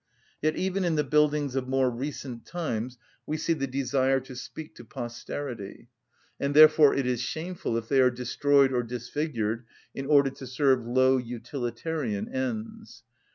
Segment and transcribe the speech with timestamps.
[0.41, 4.73] Yet even in the buildings of more recent times we see the desire to speak
[4.77, 5.89] to posterity;
[6.39, 10.87] and, therefore, it is shameful if they are destroyed or disfigured in order to serve
[10.87, 13.03] low utilitarian ends.